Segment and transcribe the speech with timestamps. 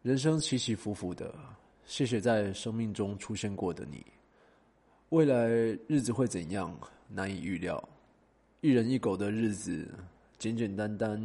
[0.00, 1.34] 人生起起伏伏的，
[1.84, 4.06] 谢谢在生命中出现过的你。
[5.08, 5.48] 未来
[5.88, 6.72] 日子会怎样，
[7.08, 7.82] 难以预料。
[8.60, 9.88] 一人一狗的日子，
[10.38, 11.20] 简简单单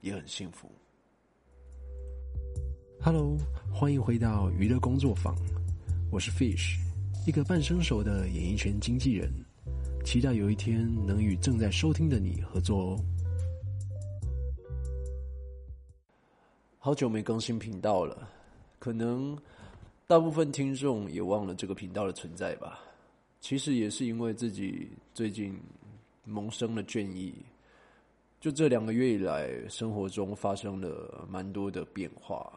[0.00, 0.68] 也很幸福。
[3.00, 3.38] Hello，
[3.72, 5.36] 欢迎回到娱乐工作坊，
[6.10, 6.76] 我是 Fish，
[7.24, 9.32] 一个半生熟的演艺圈经纪人，
[10.04, 13.04] 期待有一天能与正在收听的你合作哦。
[16.80, 18.30] 好久没更新频道了，
[18.78, 19.36] 可能
[20.06, 22.78] 大部分听众也忘了这个频道的存在吧。
[23.40, 25.60] 其实也是因为自己最近
[26.24, 27.34] 萌生了倦意，
[28.40, 32.52] 就这两个月以来，生活中发生了蛮多的变化，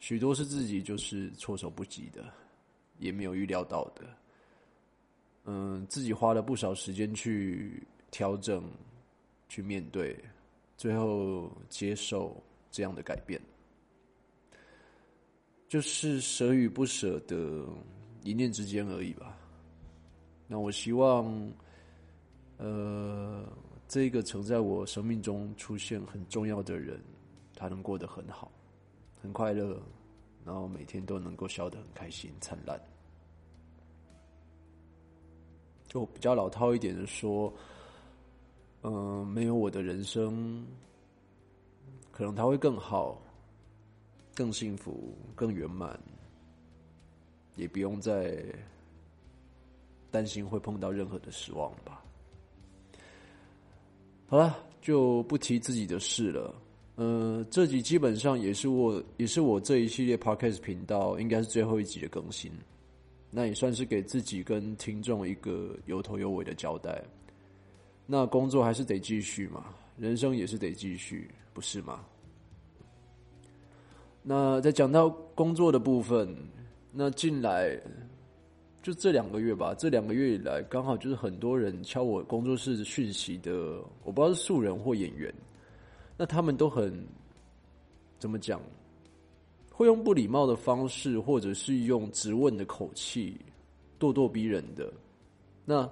[0.00, 2.24] 许多是自己就是措手不及的，
[2.98, 4.02] 也没有预料到的。
[5.44, 7.80] 嗯，自己花了不少时间去
[8.10, 8.68] 调整、
[9.48, 10.16] 去面对，
[10.76, 12.36] 最后接受
[12.72, 13.40] 这样的改变。
[15.70, 17.64] 就是舍与不舍的
[18.24, 19.38] 一念之间而已吧。
[20.48, 21.32] 那我希望，
[22.56, 23.46] 呃，
[23.86, 27.00] 这个曾在我生命中出现很重要的人，
[27.54, 28.50] 他能过得很好，
[29.22, 29.80] 很快乐，
[30.44, 32.76] 然后每天都能够笑得很开心、灿烂。
[35.86, 37.54] 就比较老套一点的说，
[38.82, 40.66] 嗯，没有我的人生，
[42.10, 43.22] 可能他会更好。
[44.34, 45.98] 更幸福、更圆满，
[47.56, 48.42] 也不用再
[50.10, 52.04] 担心会碰到任何的失望吧。
[54.26, 56.54] 好了，就不提自己的事了。
[56.96, 62.52] 嗯，这集基本上也是我，也是我这一系列 podcast 频道应该是最后一集的更新。
[63.30, 67.02] 那也算是给自己跟听众一个有头有尾的交代。
[68.06, 72.04] 那工作还是得继续嘛，人生也是得继续，不是吗？
[74.22, 76.36] 那在讲到工作的部分，
[76.92, 77.80] 那进来
[78.82, 83.52] 就这两个月吧，这两个月以来，刚好就是很多人敲我工作室讯息的，
[84.04, 85.32] 我不知道是素人或演员，
[86.16, 87.06] 那他们都很
[88.18, 88.60] 怎么讲，
[89.72, 93.38] 会用不礼貌的方式，或者是用质问的口气，
[93.98, 94.92] 咄咄逼人的。
[95.64, 95.88] 那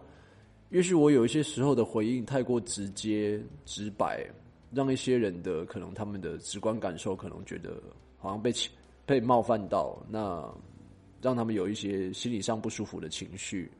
[0.70, 4.26] 也许我有一些时候的回应太过直接直白，
[4.72, 7.82] 让一些人的可能他们的直观感受可能觉得。
[8.20, 8.52] 好像被
[9.06, 10.52] 被冒犯到，那
[11.22, 13.70] 让他们有一些心理上不舒服的情绪。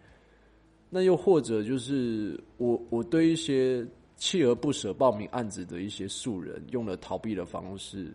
[0.89, 3.85] 那又或者就是我我对一些
[4.17, 8.13] 锲而不舍报名案子的一些素人，用了逃避的方式，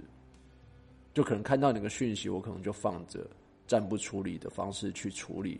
[1.13, 3.27] 就可能看到那个讯息，我可能就放着，
[3.67, 5.59] 暂不处理的方式去处理。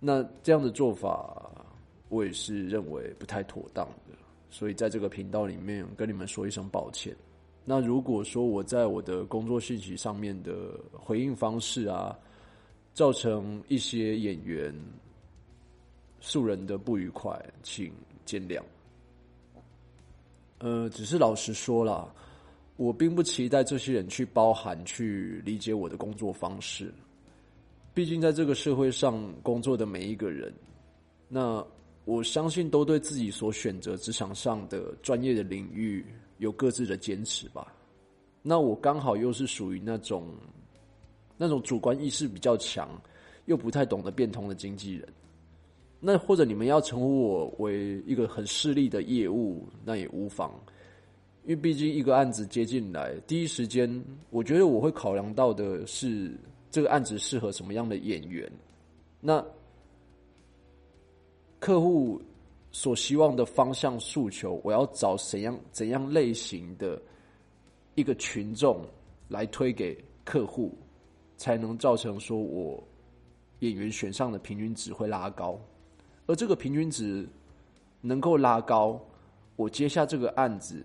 [0.00, 1.52] 那这样的做法，
[2.08, 4.16] 我也是认为不太妥当的，
[4.52, 7.16] 所以在这个频道里面跟你们说一声抱歉。
[7.64, 12.16] 那如果说我在我的工作信息上面的回应方式啊，
[12.92, 14.74] 造成一些演员
[16.20, 17.92] 素人的不愉快，请
[18.24, 18.60] 见谅。
[20.58, 22.14] 呃，只是老实说了，
[22.76, 26.92] 我并不期待这些人去包含、去理解我的工作方式。
[27.94, 30.52] 毕竟在这个社会上工作的每一个人，
[31.28, 31.64] 那
[32.04, 36.04] 我相信都对自己所选择职场上的专业的领域。
[36.38, 37.72] 有各自的坚持吧。
[38.42, 40.26] 那我刚好又是属于那种
[41.36, 43.00] 那种主观意识比较强，
[43.44, 45.08] 又不太懂得变通的经纪人。
[46.00, 50.52] 那或者你们要称呼我为一个很势利的业务，那也无妨。
[51.44, 56.36] 因为毕竟一个案子接进来，第一时间我觉得我会考量到的是
[56.72, 58.50] 这个案子适合什么样的演员。
[59.20, 59.44] 那
[61.62, 62.20] 客户。
[62.74, 66.98] 所希望的方向诉求，我要找怎样怎样类型的
[67.96, 68.80] 一个群众
[69.28, 70.74] 来推给客户，
[71.36, 72.82] 才能造成说我
[73.58, 75.60] 演员选上的平均值会拉高，
[76.24, 77.28] 而这个平均值
[78.00, 78.98] 能够拉高，
[79.56, 80.82] 我接下这个案子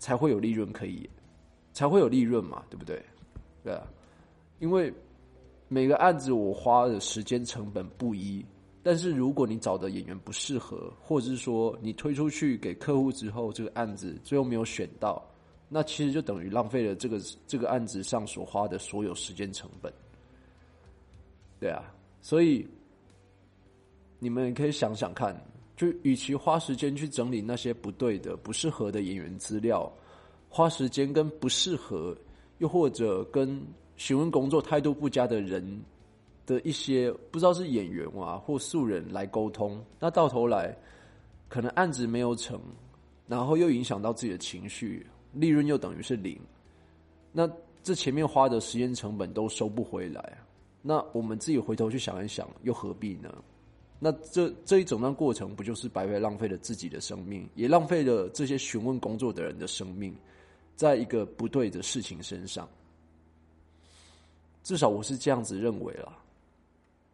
[0.00, 1.08] 才会有利润可以，
[1.72, 3.00] 才会有利润嘛，对不对？
[3.62, 3.86] 对啊，
[4.58, 4.92] 因为
[5.68, 8.44] 每个案子我花的时间成本不一。
[8.86, 15.24] 但是如果你找的演员不适合，或者是说你推出去给客户之后，这个案子最后没有选到，
[15.70, 19.90] 那其实就等于浪费了这个这个案子上所花的所有时间成本。
[21.58, 21.82] 对啊，
[22.20, 22.68] 所以
[24.18, 25.34] 你们可以想想看，
[25.78, 29.90] 就与其花时间去整理那些不对的、不适合的演员资料，
[30.50, 32.14] 花时间跟不适合，
[32.58, 33.58] 又或者跟
[33.96, 35.82] 询问工作态度不佳的人。
[36.46, 40.76] 的一些不知道是演员啊或素人来沟通，那到头来
[41.48, 42.60] 可能案子没有成，
[43.26, 46.38] 然后又影响到自己的情绪，利润又等于是零。
[47.32, 47.50] 那
[47.82, 50.38] 这前面花的时间成本都收不回来，
[50.82, 53.34] 那我们自己回头去想一想，又何必呢？
[53.98, 60.14] 那这这一整段过程，不就是白白浪费了自己的生命，也浪费了这些询问工作的人的生命，
[60.76, 62.68] 在一个不对的事情身上。
[64.62, 66.18] 至少我是这样子认为啦。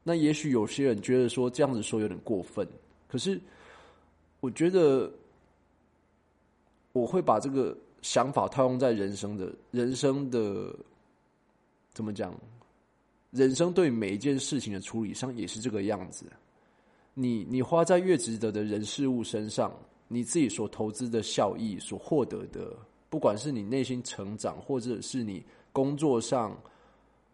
[0.02, 2.66] 那也许有些人觉得说这样子说有点过分，
[3.06, 3.38] 可是
[4.40, 5.12] 我觉得
[6.92, 10.74] 我会把这个想法套用在人生的人生的
[11.92, 12.34] 怎么讲？
[13.30, 16.24] 人生对每一件事情的处理上也是这个样子。
[17.12, 19.72] 你你花在越值得的人事物身上，
[20.08, 22.74] 你自己所投资的效益所获得的，
[23.10, 26.58] 不管是你内心成长，或者是你工作上。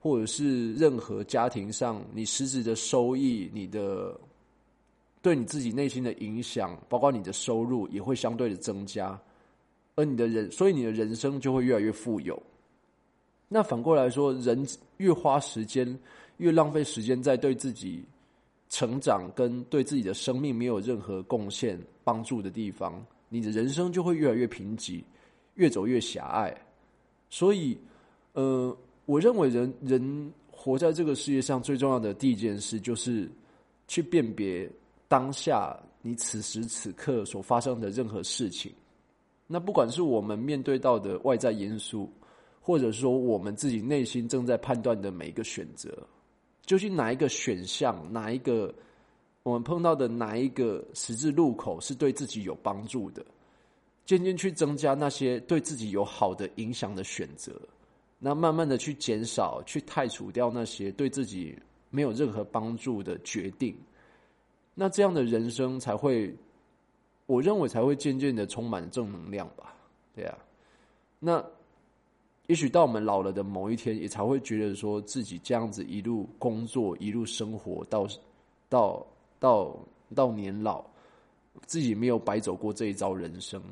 [0.06, 4.16] 或者是任何家庭上，你实质的收益，你的
[5.20, 9.20] 对你自己内心的影响，包括你的收入，也会相对的增加，
[9.96, 12.40] 而你的人，所以你的人生就会越来越富有。
[13.48, 14.64] 那反过来说，人
[14.98, 15.98] 越花时间，
[16.36, 18.04] 越浪费时间在对自己
[18.68, 25.02] 成长跟对自己的生命没有任何贡献帮助的地方，你的人生就会越来越贫瘠，
[25.54, 26.56] 越走越狭隘。
[27.28, 27.76] 所以，
[28.34, 28.76] 呃。
[29.06, 33.30] 我认为人人活在这个世界上最重要的第一件事，就是
[33.88, 34.68] 去辨别
[35.08, 38.72] 当下你此时此刻所发生的任何事情。
[39.46, 42.10] 那不管是我们面对到的外在因素，
[42.60, 45.96] 或者说我们自己内心正在判断的每一个选择，
[46.64, 48.74] 究竟哪一个选项，哪一个
[49.44, 53.24] 我们碰到的哪一个十字路口是对自己有帮助的，
[54.04, 57.52] 渐渐去增加那些对自己有好的影响的选择。
[58.18, 61.56] 那慢慢的去减少，去汰除掉那些对自己
[61.90, 63.76] 没有任何帮助的决定，
[64.74, 66.34] 那这样的人生才会，
[67.26, 69.74] 我认为才会渐渐的充满正能量吧，
[70.14, 70.38] 对啊。
[71.18, 71.44] 那
[72.46, 78.06] 也许到我们老了的某一天，也才会觉得说自己这样子一路工作，一路生活到
[78.68, 79.06] 到
[79.38, 79.78] 到
[80.14, 80.84] 到年老，
[81.66, 83.62] 自己没有白走过这一遭人生。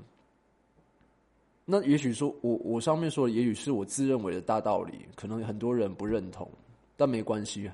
[1.66, 6.46] 那也许说，我我上面说的，也许是我自认为的大道理，可能很多人不认同，
[6.94, 7.70] 但没关系，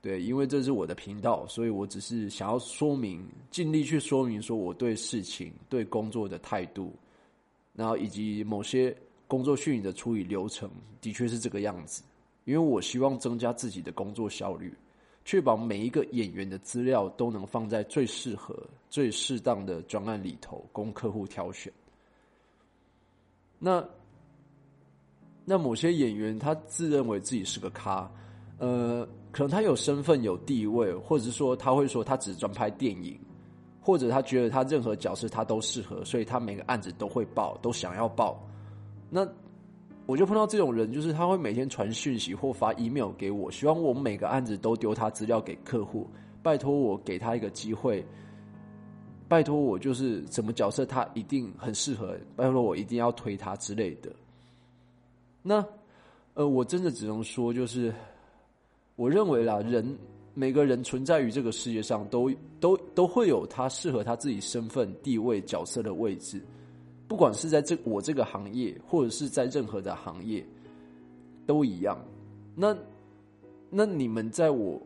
[0.00, 6.90] 对，因为这是我的频道，所以我只是想要说明，尽力去说明说我对事情、对工作的态度，
[7.74, 8.96] 然后以及某些
[9.26, 10.70] 工作训练的处理流程，
[11.02, 12.02] 的确是这个样子，
[12.46, 14.72] 因为我希望增加自己的工作效率，
[15.26, 18.58] 确保每一个演员的资料都能放在最适合、
[18.88, 21.70] 最适当的专案里头，供客户挑选。
[23.58, 23.84] 那
[25.44, 28.10] 那某些演员，他自认为自己是个咖，
[28.58, 33.18] 呃，可能他有身份、有地位，或者是说他会说他只专拍电影，
[33.80, 38.38] 或者他觉得他任何角色他都适合，所以他每个案子都会报，都想要报。
[39.10, 39.26] 那
[40.06, 46.08] 我就碰到这种人，就是他会每天传讯息或发 email 给我，希望我每个案子都丢他资料给客户，
[46.42, 48.06] 拜托我给他一个机会。
[49.28, 54.10] 拜托我就是什么角色他一定很适合，拜托我一定要推他之类的。
[55.42, 55.64] 那
[56.32, 57.92] 呃，我真的只能说，就是
[58.96, 59.96] 我认为啦，人
[60.32, 66.40] 每个人存在于这个世界上，都都都会有他适合他自己身份地位角色的位置，
[67.06, 70.42] 不管是在这我这个行业，或者是在任何的行业，
[71.44, 71.98] 都一样。
[72.54, 72.74] 那
[73.68, 74.80] 那你们在我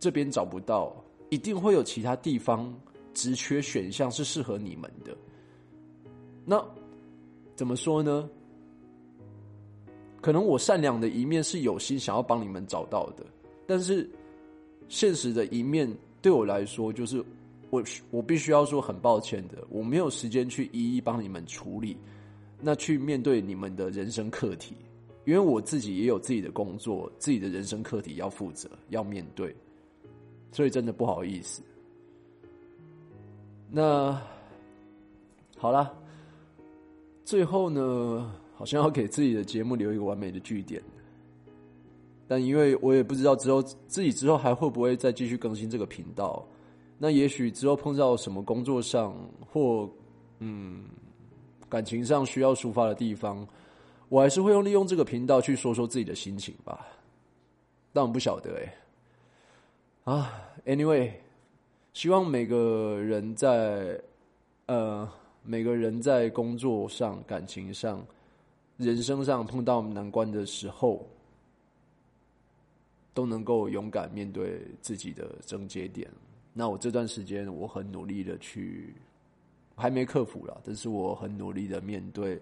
[0.00, 0.94] 这边找不到，
[1.28, 2.74] 一定会有其他地方。
[3.14, 5.16] 职缺选项是适合你们的，
[6.44, 6.64] 那
[7.54, 8.28] 怎么说呢？
[10.20, 13.26] 可能我善良的一面是有心想要帮你们找到的，
[13.66, 14.08] 但是
[14.88, 17.22] 现实的一面对我来说，就是
[17.70, 21.96] 我我必须要说很抱歉的，我没有时间去一一帮你们处理，
[22.60, 24.76] 那去面对你们的人生课题，
[25.24, 29.54] 因为我自己也有自己的工作，自己的人生课题要负责要面对，
[30.52, 31.62] 所以真的不好意思。
[33.74, 34.20] 那
[35.56, 35.90] 好了，
[37.24, 40.82] 最后呢，好像要给自己的节目留一个完美的句点。
[42.28, 46.46] 但因为我也不知道之后自己之后还会不会再继续更新这个频道，
[46.98, 49.16] 那也许之后碰到什么工作上
[49.50, 49.88] 或
[50.40, 50.84] 嗯
[51.70, 53.46] 感情上需要抒发的地方，
[54.10, 56.86] 我还是会用利用这个频道去说说自己的心情吧。
[57.90, 60.30] 但我不晓得哎，啊
[60.66, 61.10] ，anyway。
[61.92, 64.00] 希望每个人在，
[64.66, 65.08] 呃，
[65.42, 68.04] 每个人在工作上、感情上、
[68.78, 71.06] 人生上碰到难关的时候，
[73.12, 76.08] 都能够勇敢面对自己的症结点。
[76.54, 78.94] 那我这段时间，我很努力的去，
[79.76, 82.40] 还没克服了，但是我很努力的面对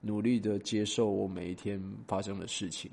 [0.00, 2.88] 努力的接受我每一天发生的事情。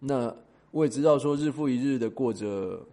[0.00, 0.34] 那
[0.72, 2.84] 我也知道，说日复一日的过着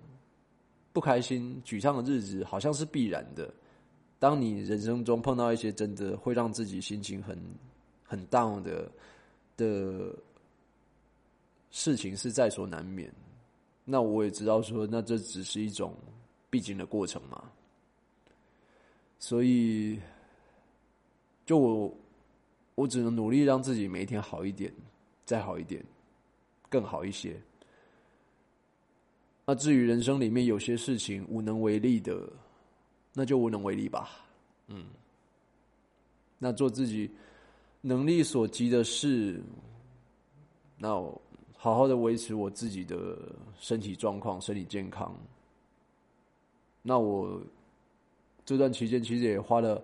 [0.93, 3.51] 不开心、沮丧的日子，好像是必然的。
[4.19, 7.37] 当你人生中碰到一些真的会让自己心情很
[8.03, 8.91] 很 down 的
[9.57, 10.15] 的
[11.71, 13.11] 事情，是在所难免。
[13.83, 15.95] 那我也知道，说那这只是一种
[16.49, 17.43] 必经的过程嘛。
[19.17, 19.99] 所以，
[21.45, 21.93] 就我，
[22.75, 24.71] 我只能努力让自己每一天好一点，
[25.25, 25.83] 再好一点。
[26.69, 27.35] 更好一些。
[29.51, 32.25] 那至于人生里面有些事情无能为力的，
[33.13, 34.09] 那就无能为力吧。
[34.67, 34.85] 嗯，
[36.39, 37.11] 那做自己
[37.81, 39.41] 能力所及的事，
[40.77, 40.91] 那
[41.57, 43.17] 好好的维持我自己的
[43.59, 45.13] 身体状况、身体健康。
[46.81, 47.37] 那我
[48.45, 49.83] 这段期间其实也花了，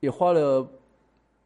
[0.00, 0.68] 也花了。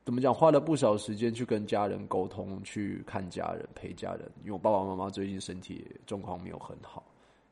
[0.06, 0.32] 怎么讲？
[0.32, 4.30] 花了不少时间去跟家人沟通，去看家人，陪家人。
[4.42, 7.02] 因为我爸爸妈妈最近身体状况没有很好，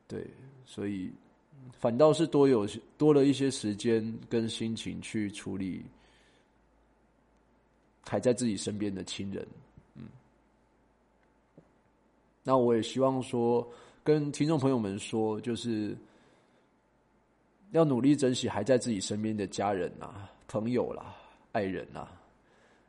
[0.07, 0.25] 对，
[0.65, 1.11] 所以
[1.73, 2.65] 反倒是多有
[2.97, 5.83] 多了一些时间跟心情去处理
[8.07, 9.45] 还在自己身边的亲人。
[9.95, 10.03] 嗯，
[12.41, 13.69] 那我也希望说，
[14.01, 15.93] 跟听众朋友们说，就是
[17.71, 21.13] 要努力珍惜还在自己身边的家人啊、朋友啦、
[21.51, 22.09] 爱人啊。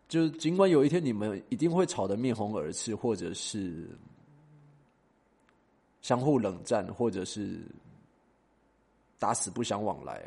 [0.09, 3.89] 就尽管有一天你们一定会吵得面红耳赤，或者是
[6.01, 7.61] 相互冷战，或者是
[9.19, 10.23] 打死不相往来，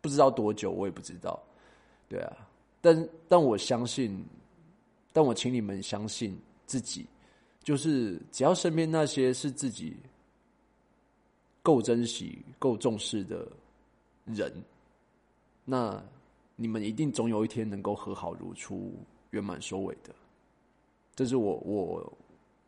[0.00, 1.40] 不知道多久，我也不知道。
[2.08, 2.36] 对啊，
[2.80, 4.24] 但但我相信，
[5.12, 6.36] 但我请你们相信
[6.66, 7.06] 自己，
[7.62, 9.96] 就是只要身边那些是自己
[11.62, 13.46] 够珍惜、够重视的
[14.24, 14.52] 人，
[15.64, 16.02] 那。
[16.56, 18.94] 你们一定总有一天能够和好如初、
[19.30, 20.14] 圆满收尾的，
[21.14, 22.12] 这是我我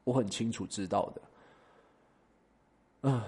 [0.04, 3.10] 我很清楚知道的。
[3.10, 3.26] 啊，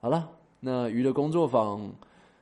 [0.00, 1.92] 好了，那娱乐工作坊，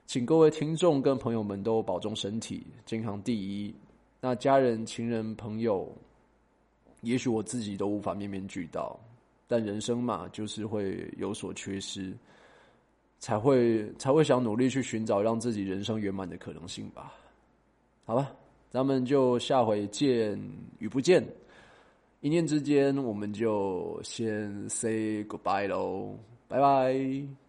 [0.06, 3.74] 请各位听众跟朋友们都保重身体，健康第一。
[4.20, 5.92] 那家人、情人、朋友，
[7.00, 8.96] 也许我自己都无法面面俱到，
[9.48, 12.16] 但人生嘛，就是会有所缺失，
[13.18, 17.12] 才会才会想努力去寻找让自己人生圆满的可能性吧。
[18.04, 18.32] 好吧，
[18.70, 20.38] 咱们就下回见
[20.78, 21.24] 与不见，
[22.20, 26.16] 一念之间，我们就先 say goodbye 喽，
[26.48, 27.41] 拜拜。